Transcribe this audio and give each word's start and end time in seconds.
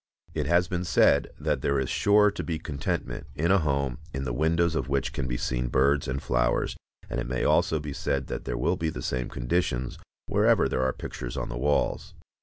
It 0.33 0.47
has 0.47 0.67
been 0.67 0.83
said 0.83 1.27
that 1.39 1.61
there 1.61 1.79
is 1.79 1.87
sure 1.87 2.31
to 2.31 2.43
be 2.43 2.57
contentment 2.57 3.27
in 3.35 3.51
a 3.51 3.59
home 3.59 3.99
in 4.15 4.23
the 4.23 4.33
windows 4.33 4.73
of 4.73 4.89
which 4.89 5.13
can 5.13 5.27
be 5.27 5.37
seen 5.37 5.67
birds 5.67 6.07
and 6.07 6.19
flowers, 6.19 6.75
and 7.07 7.19
it 7.19 7.27
may 7.29 7.43
also 7.43 7.79
be 7.79 7.93
said 7.93 8.25
that 8.25 8.45
there 8.45 8.57
will 8.57 8.77
be 8.77 8.89
the 8.89 9.03
same 9.03 9.29
conditions 9.29 9.99
wherever 10.27 10.67
there 10.67 10.81
are 10.81 10.91
pictures 10.91 11.37
on 11.37 11.49
the 11.49 11.55
walls. 11.59 12.15